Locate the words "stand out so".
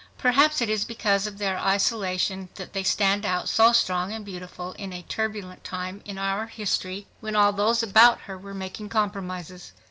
2.81-3.71